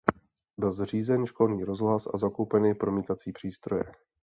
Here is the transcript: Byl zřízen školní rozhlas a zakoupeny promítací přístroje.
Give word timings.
Byl 0.57 0.73
zřízen 0.73 1.25
školní 1.27 1.63
rozhlas 1.63 2.07
a 2.13 2.17
zakoupeny 2.17 2.75
promítací 2.75 3.31
přístroje. 3.31 3.83